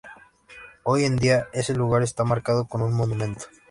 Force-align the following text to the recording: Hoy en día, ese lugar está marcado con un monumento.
Hoy 0.83 1.03
en 1.03 1.15
día, 1.15 1.45
ese 1.53 1.75
lugar 1.75 2.01
está 2.01 2.23
marcado 2.23 2.67
con 2.67 2.81
un 2.81 2.91
monumento. 2.91 3.45